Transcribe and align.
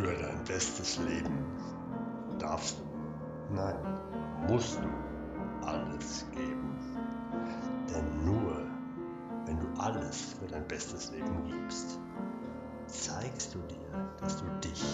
Für 0.00 0.12
dein 0.12 0.44
bestes 0.44 0.98
Leben 0.98 1.46
darfst 2.38 2.78
du, 2.78 3.54
nein, 3.54 3.76
musst 4.46 4.78
du 4.78 5.66
alles 5.66 6.26
geben. 6.32 6.76
Denn 7.88 8.24
nur 8.26 8.66
wenn 9.46 9.58
du 9.58 9.66
alles 9.80 10.34
für 10.34 10.46
dein 10.48 10.68
bestes 10.68 11.10
Leben 11.12 11.44
gibst, 11.44 11.98
zeigst 12.88 13.54
du 13.54 13.58
dir, 13.60 14.10
dass 14.20 14.36
du 14.36 14.44
dich 14.62 14.84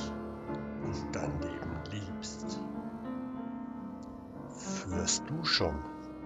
und 0.84 1.16
dein 1.16 1.32
Leben 1.40 1.80
liebst. 1.90 2.60
Führst 4.50 5.24
du 5.28 5.44
schon 5.44 5.74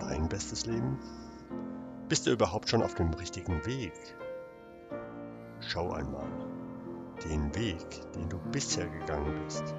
dein 0.01 0.29
bestes 0.29 0.67
Leben? 0.67 0.99
Bist 2.11 2.27
du 2.27 2.33
überhaupt 2.33 2.69
schon 2.69 2.83
auf 2.83 2.95
dem 2.95 3.15
richtigen 3.15 3.65
Weg? 3.65 3.95
Schau 5.61 5.93
einmal, 5.93 6.27
den 7.25 7.55
Weg, 7.55 7.85
den 8.15 8.29
du 8.29 8.39
bisher 8.53 8.87
gegangen 8.87 9.43
bist, 9.45 9.75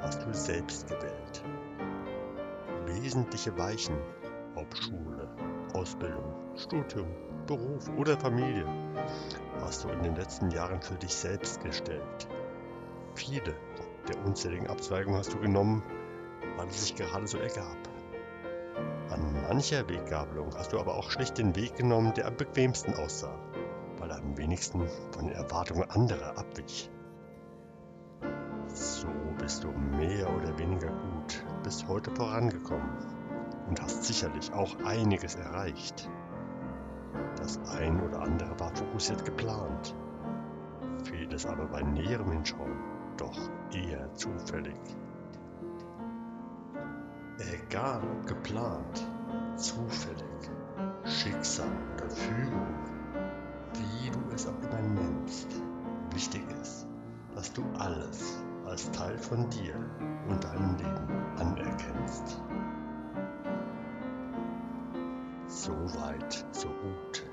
hast 0.00 0.22
du 0.22 0.32
selbst 0.32 0.88
gewählt. 0.88 1.42
Wesentliche 2.86 3.56
Weichen, 3.56 3.96
ob 4.54 4.74
Schule, 4.76 5.28
Ausbildung, 5.74 6.34
Studium, 6.56 7.08
Beruf 7.46 7.88
oder 7.96 8.18
Familie, 8.18 8.66
hast 9.60 9.84
du 9.84 9.88
in 9.88 10.02
den 10.02 10.16
letzten 10.16 10.50
Jahren 10.50 10.80
für 10.80 10.94
dich 10.94 11.14
selbst 11.14 11.62
gestellt. 11.62 12.28
Viele 13.14 13.54
der 14.08 14.24
unzähligen 14.24 14.66
Abzweigungen 14.66 15.18
hast 15.18 15.32
du 15.32 15.38
genommen, 15.38 15.82
weil 16.56 16.66
es 16.68 16.82
sich 16.82 16.96
gerade 16.96 17.26
so 17.26 17.38
ergab. 17.38 17.76
An 19.10 19.42
mancher 19.42 19.88
Weggabelung 19.88 20.54
hast 20.56 20.72
du 20.72 20.80
aber 20.80 20.94
auch 20.96 21.10
schlicht 21.10 21.38
den 21.38 21.54
Weg 21.54 21.76
genommen, 21.76 22.14
der 22.14 22.26
am 22.26 22.36
bequemsten 22.36 22.94
aussah 22.94 23.38
weil 24.02 24.10
er 24.10 24.18
am 24.18 24.36
wenigsten 24.36 24.82
von 25.12 25.26
den 25.26 25.36
Erwartungen 25.36 25.88
anderer 25.88 26.36
abwich. 26.36 26.90
So 28.66 29.06
bist 29.38 29.62
du 29.62 29.68
mehr 29.96 30.28
oder 30.34 30.58
weniger 30.58 30.88
gut 30.88 31.44
bis 31.62 31.86
heute 31.86 32.10
vorangekommen 32.10 32.90
und 33.68 33.80
hast 33.80 34.02
sicherlich 34.02 34.52
auch 34.52 34.74
einiges 34.84 35.36
erreicht. 35.36 36.10
Das 37.36 37.60
ein 37.78 38.02
oder 38.02 38.22
andere 38.22 38.58
war 38.58 38.74
fokussiert 38.74 39.24
geplant, 39.24 39.94
vieles 41.04 41.46
aber 41.46 41.66
bei 41.66 41.82
näherem 41.82 42.32
Hinschauen 42.32 42.80
doch 43.16 43.38
eher 43.72 44.12
zufällig. 44.14 44.74
Egal 47.52 48.02
ob 48.02 48.26
geplant, 48.26 49.06
zufällig, 49.54 50.50
Schicksal 51.04 51.68
oder 51.96 52.10
Fügung, 52.10 52.91
es 54.34 54.46
auch 54.46 54.58
immer 54.62 54.80
nennst. 54.80 55.48
Wichtig 56.12 56.42
ist, 56.60 56.86
dass 57.34 57.52
du 57.52 57.64
alles 57.78 58.42
als 58.66 58.90
Teil 58.92 59.18
von 59.18 59.48
dir 59.50 59.74
und 60.28 60.42
deinem 60.44 60.76
Leben 60.76 61.08
anerkennst. 61.38 62.40
So 65.46 65.72
weit, 65.72 66.44
so 66.52 66.68
gut. 66.68 67.24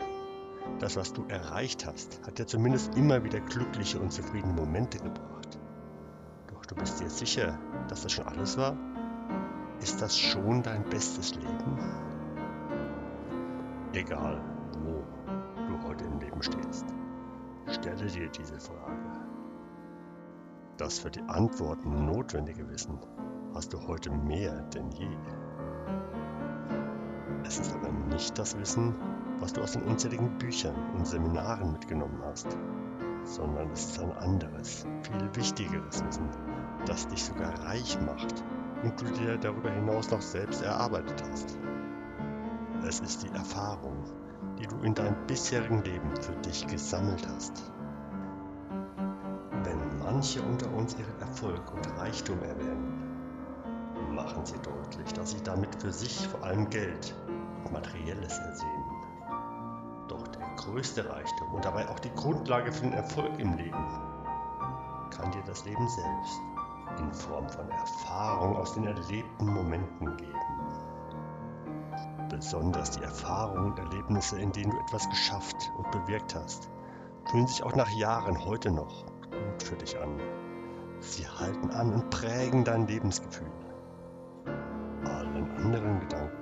Das, 0.80 0.96
was 0.96 1.14
du 1.14 1.26
erreicht 1.28 1.86
hast, 1.86 2.22
hat 2.26 2.40
dir 2.40 2.48
zumindest 2.48 2.96
immer 2.96 3.24
wieder 3.24 3.40
glückliche 3.40 4.00
und 4.00 4.12
zufriedene 4.12 4.54
Momente 4.54 4.98
gebracht. 4.98 5.60
Doch 6.48 6.66
du 6.66 6.76
bist 6.76 7.00
dir 7.00 7.10
sicher, 7.10 7.58
dass 7.88 8.04
das 8.04 8.14
schon 8.14 8.28
alles 8.28 8.58
war? 8.58 8.78
Ist 9.82 10.02
das 10.02 10.18
schon 10.18 10.64
dein 10.64 10.84
bestes 10.84 11.36
Leben? 11.36 11.80
Egal 13.94 14.42
heute 16.00 16.06
im 16.06 16.20
Leben 16.20 16.42
stehst. 16.42 16.86
Stelle 17.68 18.06
dir 18.08 18.30
diese 18.30 18.60
Frage. 18.60 18.98
Das 20.78 21.00
für 21.00 21.12
die 21.12 21.22
Antworten 21.28 22.06
notwendige 22.06 22.68
Wissen 22.70 22.98
hast 23.54 23.74
du 23.74 23.88
heute 23.88 24.10
mehr 24.10 24.62
denn 24.74 24.90
je. 24.92 25.10
Es 27.44 27.60
ist 27.60 27.74
aber 27.74 27.92
nicht 28.14 28.38
das 28.38 28.58
Wissen, 28.58 28.96
was 29.40 29.54
du 29.54 29.62
aus 29.62 29.74
den 29.74 29.84
unzähligen 29.84 30.38
Büchern 30.38 30.76
und 30.96 31.06
Seminaren 31.06 31.74
mitgenommen 31.74 32.22
hast, 32.24 32.48
sondern 33.24 33.70
es 33.72 33.86
ist 33.86 34.00
ein 34.00 34.12
anderes, 34.14 34.86
viel 35.04 35.36
wichtigeres 35.36 36.06
Wissen, 36.06 36.30
das 36.86 37.08
dich 37.08 37.24
sogar 37.24 37.54
reich 37.66 38.00
macht 38.02 38.44
und 38.84 39.02
du 39.02 39.06
dir 39.06 39.38
darüber 39.38 39.72
hinaus 39.72 40.10
noch 40.12 40.22
selbst 40.22 40.62
erarbeitet 40.62 41.22
hast. 41.30 41.58
Es 42.88 43.00
ist 43.02 43.24
die 43.24 43.36
Erfahrung, 43.36 44.06
die 44.60 44.68
du 44.68 44.78
in 44.82 44.94
deinem 44.94 45.16
bisherigen 45.28 45.84
Leben 45.84 46.16
für 46.22 46.36
dich 46.48 46.68
gesammelt 46.68 47.26
hast. 47.28 47.72
Wenn 49.64 50.00
manche 50.00 50.42
unter 50.42 50.72
uns 50.74 50.96
ihren 50.98 51.20
Erfolg 51.20 51.74
und 51.74 51.88
Reichtum 51.98 52.42
erwähnen, 52.44 53.10
machen 54.14 54.46
sie 54.46 54.60
deutlich, 54.60 55.14
dass 55.14 55.32
sie 55.32 55.44
damit 55.44 55.82
für 55.82 55.92
sich 55.92 56.28
vor 56.28 56.44
allem 56.44 56.70
Geld 56.70 57.16
und 57.64 57.72
Materielles 57.72 58.38
ersehen. 58.38 58.84
Doch 60.08 60.28
der 60.28 60.48
größte 60.58 61.10
Reichtum 61.10 61.54
und 61.54 61.64
dabei 61.64 61.88
auch 61.88 62.00
die 62.00 62.14
Grundlage 62.16 62.72
für 62.72 62.82
den 62.82 62.94
Erfolg 62.94 63.40
im 63.40 63.56
Leben 63.56 63.86
kann 65.12 65.32
dir 65.32 65.44
das 65.46 65.66
Leben 65.66 65.88
selbst 65.88 66.40
in 67.00 67.14
Form 67.14 67.48
von 67.50 67.70
Erfahrung 67.70 68.56
aus 68.56 68.74
den 68.74 68.88
erlebten 68.88 69.46
Momenten 69.46 70.18
geben. 70.18 70.59
Besonders 72.40 72.92
die 72.92 73.04
Erfahrungen 73.04 73.74
und 73.74 73.80
Erlebnisse, 73.80 74.40
in 74.40 74.54
denen 74.54 74.72
du 74.72 74.78
etwas 74.80 75.10
geschafft 75.10 75.74
und 75.78 75.92
bewirkt 75.92 76.36
hast, 76.36 76.70
fühlen 77.30 77.46
sich 77.48 77.62
auch 77.64 77.76
nach 77.76 77.90
Jahren 77.90 78.46
heute 78.46 78.72
noch 78.72 79.06
gut 79.30 79.62
für 79.62 79.76
dich 79.76 80.00
an. 80.00 80.18
Sie 81.02 81.28
halten 81.28 81.70
an 81.72 81.92
und 81.92 82.10
prägen 82.10 82.64
dein 82.64 82.88
Lebensgefühl. 82.88 83.52
Allen 85.04 85.52
anderen 85.58 86.00
Gedanken, 86.00 86.38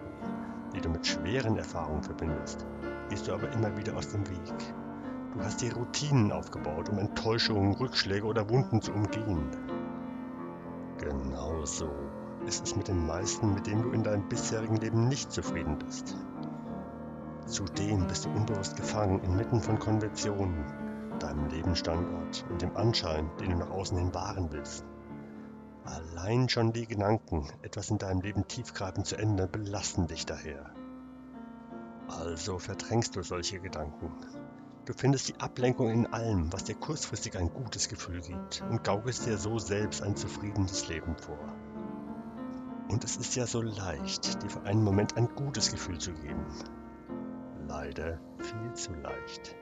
die 0.75 0.81
du 0.81 0.89
mit 0.89 1.07
schweren 1.07 1.57
Erfahrungen 1.57 2.03
verbindest, 2.03 2.63
gehst 3.09 3.27
du 3.27 3.33
aber 3.33 3.51
immer 3.53 3.75
wieder 3.75 3.97
aus 3.97 4.09
dem 4.09 4.29
Weg. 4.29 4.75
Du 5.33 5.43
hast 5.43 5.61
dir 5.61 5.75
Routinen 5.75 6.31
aufgebaut, 6.31 6.89
um 6.89 6.99
Enttäuschungen, 6.99 7.73
Rückschläge 7.73 8.27
oder 8.27 8.47
Wunden 8.51 8.83
zu 8.83 8.91
umgehen. 8.91 9.49
Genau 10.99 11.65
so 11.65 11.89
ist 12.47 12.63
es 12.63 12.75
mit 12.75 12.87
den 12.87 13.05
meisten, 13.05 13.53
mit 13.53 13.67
denen 13.67 13.83
du 13.83 13.91
in 13.91 14.03
deinem 14.03 14.27
bisherigen 14.29 14.77
Leben 14.77 15.07
nicht 15.07 15.31
zufrieden 15.31 15.77
bist. 15.77 16.15
Zudem 17.45 18.07
bist 18.07 18.25
du 18.25 18.29
unbewusst 18.29 18.75
gefangen 18.77 19.21
inmitten 19.23 19.61
von 19.61 19.77
Konventionen, 19.77 20.65
deinem 21.19 21.47
Lebensstandort 21.49 22.45
und 22.49 22.61
dem 22.61 22.75
Anschein, 22.75 23.29
den 23.39 23.51
du 23.51 23.57
nach 23.57 23.69
außen 23.69 23.97
hin 23.97 24.13
wahren 24.13 24.51
willst. 24.51 24.85
Allein 25.83 26.49
schon 26.49 26.73
die 26.73 26.87
Gedanken, 26.87 27.47
etwas 27.61 27.89
in 27.89 27.97
deinem 27.97 28.21
Leben 28.21 28.47
tiefgreifend 28.47 29.07
zu 29.07 29.17
ändern, 29.17 29.49
belasten 29.51 30.07
dich 30.07 30.25
daher. 30.25 30.71
Also 32.07 32.59
verdrängst 32.59 33.15
du 33.15 33.23
solche 33.23 33.59
Gedanken. 33.59 34.11
Du 34.85 34.93
findest 34.93 35.27
die 35.27 35.39
Ablenkung 35.39 35.89
in 35.89 36.07
allem, 36.07 36.51
was 36.53 36.63
dir 36.63 36.75
kurzfristig 36.75 37.37
ein 37.37 37.49
gutes 37.53 37.89
Gefühl 37.89 38.21
gibt 38.21 38.63
und 38.69 38.83
gaukelst 38.83 39.25
dir 39.25 39.37
so 39.37 39.59
selbst 39.59 40.01
ein 40.01 40.15
zufriedenes 40.15 40.87
Leben 40.87 41.15
vor. 41.17 41.39
Und 42.89 43.03
es 43.03 43.17
ist 43.17 43.35
ja 43.35 43.45
so 43.45 43.61
leicht, 43.61 44.41
dir 44.41 44.49
für 44.49 44.61
einen 44.63 44.81
Moment 44.81 45.17
ein 45.17 45.27
gutes 45.35 45.71
Gefühl 45.71 45.97
zu 45.97 46.13
geben. 46.13 46.45
Leider 47.67 48.17
viel 48.37 48.73
zu 48.73 48.93
leicht. 48.93 49.55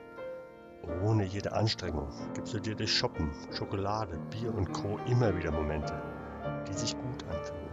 Ohne 1.02 1.24
jede 1.24 1.52
Anstrengung 1.52 2.08
gibst 2.34 2.54
du 2.54 2.60
dir 2.60 2.76
durch 2.76 2.92
Shoppen, 2.96 3.32
Schokolade, 3.50 4.16
Bier 4.30 4.54
und 4.54 4.72
Co. 4.72 5.00
immer 5.06 5.36
wieder 5.36 5.50
Momente, 5.50 6.00
die 6.68 6.72
sich 6.72 6.96
gut 6.96 7.24
anfühlen. 7.24 7.66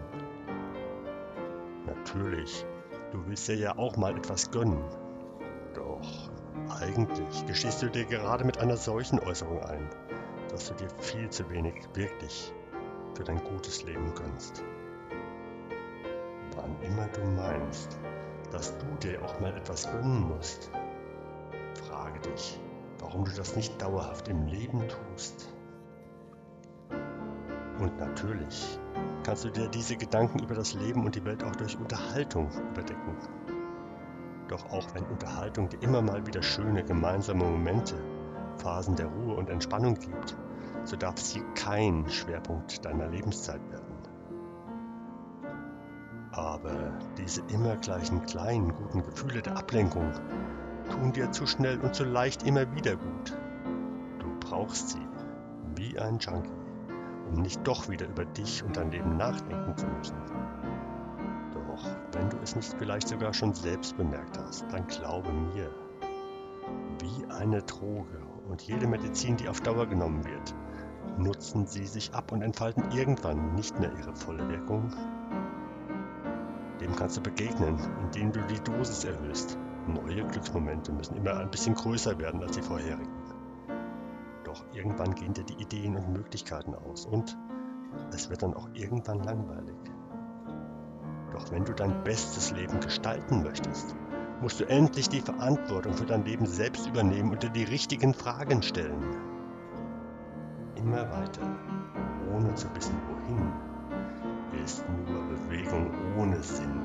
Natürlich, 1.86 2.66
du 3.12 3.24
willst 3.28 3.48
dir 3.48 3.56
ja 3.56 3.78
auch 3.78 3.96
mal 3.96 4.18
etwas 4.18 4.50
gönnen. 4.50 4.84
Doch 5.76 6.32
eigentlich 6.82 7.46
gestehst 7.46 7.84
du 7.84 7.90
dir 7.90 8.06
gerade 8.06 8.44
mit 8.44 8.58
einer 8.58 8.78
solchen 8.78 9.20
Äußerung 9.20 9.62
ein, 9.62 9.88
dass 10.50 10.70
du 10.70 10.74
dir 10.74 10.90
viel 10.98 11.30
zu 11.30 11.48
wenig 11.52 11.76
wirklich 11.94 12.52
für 13.14 13.24
dein 13.24 13.44
gutes 13.44 13.84
Leben 13.84 14.16
gönnst 14.16 14.64
wann 16.56 16.76
immer 16.82 17.08
du 17.08 17.22
meinst, 17.24 17.98
dass 18.52 18.78
du 18.78 18.86
dir 19.02 19.24
auch 19.24 19.40
mal 19.40 19.56
etwas 19.56 19.92
gönnen 19.92 20.28
musst, 20.28 20.70
frage 21.88 22.20
dich, 22.20 22.60
warum 23.00 23.26
du 23.26 23.32
das 23.32 23.56
nicht 23.56 23.82
dauerhaft 23.82 24.28
im 24.28 24.46
Leben 24.46 24.84
tust. 24.88 25.50
Und 27.80 27.98
natürlich 28.00 28.80
kannst 29.24 29.44
du 29.46 29.50
dir 29.50 29.68
diese 29.68 29.98
Gedanken 29.98 30.40
über 30.40 30.56
das 30.56 30.74
Leben 30.74 31.06
und 31.06 31.16
die 31.16 31.26
Welt 31.26 31.44
auch 31.44 31.56
durch 31.56 31.78
Unterhaltung 31.78 32.50
überdecken. 32.72 33.18
Doch 34.48 34.70
auch 34.72 34.94
wenn 34.94 35.06
Unterhaltung 35.06 35.70
dir 35.70 35.82
immer 35.82 36.02
mal 36.02 36.26
wieder 36.28 36.44
schöne 36.44 36.84
gemeinsame 36.84 37.44
Momente, 37.44 37.96
Phasen 38.58 38.96
der 38.96 39.08
Ruhe 39.08 39.36
und 39.36 39.50
Entspannung 39.50 39.96
gibt, 39.96 40.36
so 40.84 40.96
darf 40.96 41.18
sie 41.18 41.42
kein 41.56 42.10
Schwerpunkt 42.10 42.86
deiner 42.86 43.08
Lebenszeit 43.08 43.62
werden. 43.72 43.93
Aber 46.34 46.92
diese 47.18 47.42
immer 47.50 47.76
gleichen 47.78 48.26
kleinen 48.26 48.74
guten 48.74 49.04
Gefühle 49.04 49.44
der 49.44 49.56
Ablenkung 49.56 50.12
tun 50.90 51.14
dir 51.14 51.32
zu 51.32 51.46
schnell 51.46 51.80
und 51.82 51.94
zu 51.94 52.04
leicht 52.04 52.44
immer 52.44 52.72
wieder 52.76 52.96
gut. 52.96 53.38
Du 54.18 54.28
brauchst 54.40 54.90
sie, 54.90 55.08
wie 55.76 55.98
ein 56.00 56.18
Junkie, 56.18 56.50
um 57.30 57.42
nicht 57.42 57.60
doch 57.68 57.88
wieder 57.88 58.08
über 58.08 58.26
dich 58.26 58.64
und 58.64 58.76
dein 58.76 58.90
Leben 58.92 59.16
nachdenken 59.16 59.78
zu 59.78 59.86
müssen. 59.86 60.18
Doch 61.54 61.86
wenn 62.14 62.30
du 62.32 62.38
es 62.42 62.56
nicht 62.56 62.74
vielleicht 62.80 63.10
sogar 63.10 63.34
schon 63.34 63.54
selbst 63.54 63.96
bemerkt 63.96 64.40
hast, 64.40 64.66
dann 64.72 64.88
glaube 64.88 65.32
mir, 65.32 65.70
wie 67.00 67.32
eine 67.32 67.62
Droge 67.62 68.22
und 68.50 68.64
jede 68.64 68.88
Medizin, 68.88 69.38
die 69.38 69.48
auf 69.48 69.62
Dauer 69.62 69.86
genommen 69.86 70.26
wird, 70.26 70.56
nutzen 71.18 71.68
sie 71.68 71.86
sich 71.86 72.12
ab 72.14 72.32
und 72.32 72.42
entfalten 72.42 72.84
irgendwann 72.92 73.54
nicht 73.54 73.80
mehr 73.80 73.92
ihre 74.00 74.16
volle 74.16 74.50
Wirkung. 74.50 74.92
Dem 76.84 76.98
kannst 76.98 77.16
du 77.16 77.22
begegnen, 77.22 77.78
indem 78.02 78.34
du 78.34 78.42
die 78.42 78.60
Dosis 78.60 79.06
erhöhst. 79.06 79.58
Neue 79.88 80.28
Glücksmomente 80.28 80.92
müssen 80.92 81.16
immer 81.16 81.38
ein 81.38 81.50
bisschen 81.50 81.76
größer 81.76 82.20
werden 82.20 82.44
als 82.44 82.58
die 82.58 82.62
vorherigen. 82.62 83.08
Doch 84.44 84.66
irgendwann 84.74 85.16
gehen 85.16 85.34
dir 85.34 85.46
die 85.46 85.62
Ideen 85.62 85.96
und 85.96 86.12
Möglichkeiten 86.12 86.76
aus 86.76 87.06
und 87.06 87.38
es 88.14 88.30
wird 88.30 88.44
dann 88.44 88.54
auch 88.54 88.68
irgendwann 88.74 89.24
langweilig. 89.24 89.78
Doch 91.32 91.52
wenn 91.52 91.64
du 91.64 91.72
dein 91.72 92.04
bestes 92.04 92.52
Leben 92.52 92.82
gestalten 92.82 93.44
möchtest, 93.44 93.96
musst 94.42 94.60
du 94.60 94.66
endlich 94.66 95.08
die 95.08 95.22
Verantwortung 95.22 95.94
für 95.94 96.06
dein 96.06 96.26
Leben 96.26 96.46
selbst 96.46 96.86
übernehmen 96.86 97.32
und 97.32 97.44
dir 97.44 97.50
die 97.50 97.64
richtigen 97.64 98.14
Fragen 98.14 98.62
stellen. 98.62 99.16
Immer 100.76 101.10
weiter, 101.10 101.48
ohne 102.36 102.54
zu 102.56 102.68
wissen 102.76 102.98
wohin, 103.08 103.73
ist 104.64 104.84
nur 104.90 105.24
Bewegung 105.24 105.92
ohne 106.18 106.42
Sinn. 106.42 106.84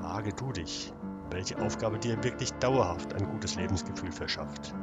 Frage 0.00 0.32
du 0.32 0.52
dich, 0.52 0.92
welche 1.30 1.60
Aufgabe 1.60 1.98
dir 1.98 2.22
wirklich 2.22 2.52
dauerhaft 2.54 3.14
ein 3.14 3.26
gutes 3.26 3.56
Lebensgefühl 3.56 4.12
verschafft. 4.12 4.74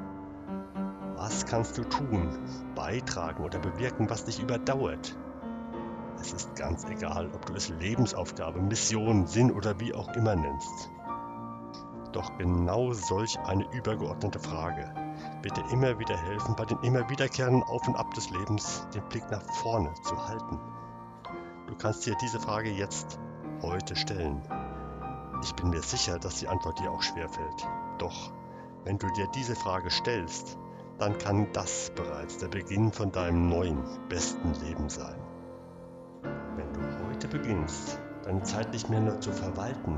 Was 1.16 1.46
kannst 1.46 1.78
du 1.78 1.84
tun, 1.84 2.38
beitragen 2.76 3.44
oder 3.44 3.60
bewirken, 3.60 4.10
was 4.10 4.26
dich 4.26 4.42
überdauert? 4.42 5.16
Es 6.20 6.34
ist 6.34 6.56
ganz 6.56 6.86
egal, 6.86 7.30
ob 7.34 7.46
du 7.46 7.54
es 7.54 7.70
Lebensaufgabe, 7.70 8.62
Mission, 8.62 9.28
Sinn 9.28 9.52
oder 9.52 9.80
wie 9.80 9.94
auch 9.94 10.14
immer 10.16 10.36
nennst. 10.36 10.90
Doch 12.12 12.38
genau 12.38 12.94
solch 12.94 13.38
eine 13.46 13.66
übergeordnete 13.72 14.40
Frage 14.40 15.09
wird 15.42 15.58
dir 15.58 15.70
immer 15.72 15.98
wieder 16.00 16.18
helfen, 16.18 16.56
bei 16.56 16.66
den 16.66 16.80
immer 16.80 17.10
wiederkehrenden 17.10 17.64
Auf 17.64 17.88
und 17.88 17.96
Ab 17.96 18.14
des 18.14 18.30
Lebens 18.30 18.88
den 18.94 19.04
Blick 19.10 19.30
nach 19.32 19.44
vorne 19.62 19.94
zu 20.04 20.28
halten. 20.28 20.60
Du 21.68 21.76
kannst 21.76 22.06
dir 22.06 22.16
diese 22.22 22.40
Frage 22.40 22.70
jetzt, 22.70 23.20
heute 23.62 23.96
stellen. 23.96 24.42
Ich 25.42 25.54
bin 25.56 25.70
mir 25.70 25.82
sicher, 25.82 26.20
dass 26.20 26.40
die 26.40 26.48
Antwort 26.48 26.80
dir 26.80 26.92
auch 26.92 27.02
schwerfällt. 27.02 27.68
Doch, 27.98 28.32
wenn 28.84 28.98
du 28.98 29.08
dir 29.14 29.28
diese 29.36 29.56
Frage 29.56 29.90
stellst, 29.90 30.58
dann 30.98 31.18
kann 31.18 31.48
das 31.54 31.92
bereits 31.96 32.38
der 32.38 32.48
Beginn 32.50 32.92
von 32.92 33.12
deinem 33.12 33.48
neuen, 33.48 33.84
besten 34.10 34.54
Leben 34.66 34.90
sein 34.90 35.16
beginnst, 37.30 38.00
deine 38.24 38.44
Zeit 38.44 38.72
nicht 38.74 38.90
mehr 38.90 39.00
nur 39.00 39.20
zu 39.22 39.32
verwalten, 39.32 39.98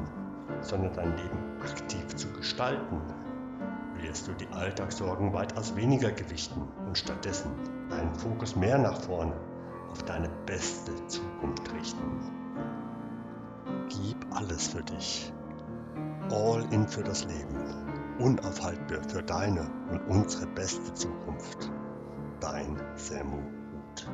sondern 0.62 0.94
dein 0.94 1.18
Leben 1.18 1.62
aktiv 1.62 2.16
zu 2.16 2.32
gestalten, 2.34 3.02
wirst 4.02 4.28
du 4.28 4.34
die 4.34 4.48
Alltagssorgen 4.48 5.34
weitaus 5.34 5.76
weniger 5.76 6.12
gewichten 6.12 6.62
und 6.88 6.98
stattdessen 6.98 7.52
deinen 7.90 8.14
Fokus 8.16 8.56
mehr 8.56 8.78
nach 8.78 9.00
vorne 9.02 9.36
auf 9.92 10.04
deine 10.04 10.30
beste 10.46 10.92
Zukunft 11.08 11.74
richten. 11.74 12.32
Gib 13.90 14.18
alles 14.32 14.68
für 14.70 14.84
dich. 14.84 15.32
All 16.30 16.66
in 16.72 16.88
für 16.88 17.04
das 17.04 17.26
Leben. 17.26 17.58
Unaufhaltbar 18.20 19.04
für 19.10 19.22
deine 19.24 19.70
und 19.90 20.00
unsere 20.08 20.48
beste 20.48 20.94
Zukunft. 20.94 21.70
Dein 22.40 22.80
Samu 22.96 23.38
Hut. 23.38 24.08